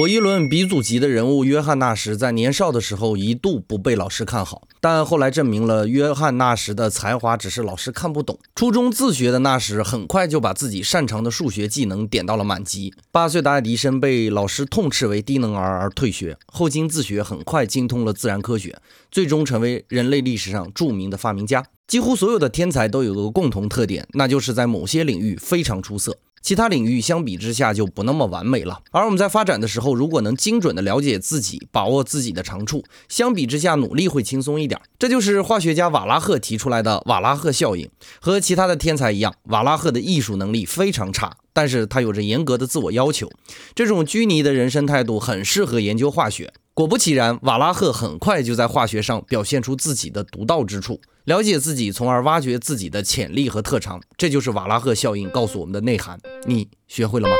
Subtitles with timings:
[0.00, 8.38] 博弈论鼻祖级的人物约翰纳什在年少的时候一度不被老师看好，但后来证明了约翰纳什的才华只是老师看不懂。
[8.54, 12.94] 初中自学的纳什很快就把自己擅长的数学技能点到了满级。
[13.12, 18.80] 八岁的爱迪生被老师痛斥为低能儿而退学，后经自学很快精通了自然科学，
[19.10, 21.62] 最终成为人类历史上著名的发明家。
[21.86, 26.16] 几乎所有的天才都有个共同特点，那就是在某些领域非常出色。
[26.42, 28.80] 其他领域相比之下就不那么完美了。
[28.90, 34.80] 而我们在发展的时候，如果能精准的了解自己，把握自己的长处，相比之下努力会轻松一点。
[34.98, 37.88] 这就是化学家瓦拉赫提出来的瓦拉赫效应。
[38.20, 43.30] 和其他的天才一样，瓦拉赫的艺术能力非常差，但是他有着严格的自我要求。
[43.74, 46.52] 这种拘泥的人生态度很适合研究化学。
[46.72, 51.00] 果不其然，瓦拉赫很快就在化学上表现出自己的独到之处。
[51.24, 56.18] 了解自己，从而挖掘自己的潜力和特长，这就是瓦拉赫效应告诉我们的内涵。
[56.46, 57.34] 你学会了吗？